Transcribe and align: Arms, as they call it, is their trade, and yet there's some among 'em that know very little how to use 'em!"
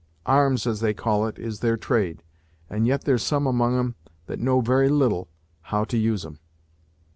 Arms, 0.25 0.65
as 0.65 0.79
they 0.79 0.95
call 0.95 1.27
it, 1.27 1.37
is 1.37 1.59
their 1.59 1.77
trade, 1.77 2.23
and 2.71 2.87
yet 2.87 3.03
there's 3.03 3.21
some 3.21 3.45
among 3.45 3.77
'em 3.77 3.95
that 4.25 4.39
know 4.39 4.59
very 4.59 4.89
little 4.89 5.29
how 5.61 5.83
to 5.83 5.95
use 5.95 6.25
'em!" 6.25 6.39